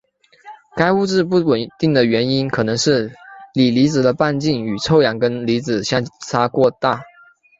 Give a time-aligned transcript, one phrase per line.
[0.75, 3.13] 该物质不稳定的原因可能是
[3.53, 7.03] 锂离子的半径与臭氧根离子相差过大。